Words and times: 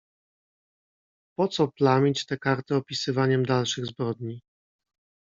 "Poco 1.37 1.67
plamić 1.71 2.25
te 2.25 2.37
karty 2.37 2.75
opisywaniem 2.75 3.45
dalszych 3.45 3.85
zbrodni?" 3.85 4.41